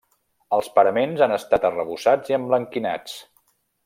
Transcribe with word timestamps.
Els 0.55 0.69
paraments 0.77 1.21
han 1.25 1.35
estat 1.37 1.67
arrebossats 1.69 2.33
i 2.33 2.37
emblanquinats. 2.39 3.19